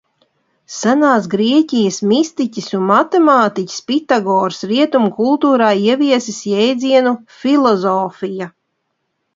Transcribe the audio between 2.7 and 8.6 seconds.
un matemātiķis Pitagors rietumu kultūrā ieviesis jēdzienu filozofija.